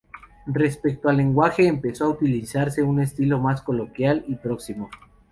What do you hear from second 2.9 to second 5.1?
estilo más coloquial y próximo.